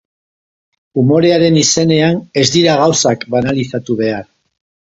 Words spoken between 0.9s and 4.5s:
Umorearen izenean ez dira gauzak banalizatu behar.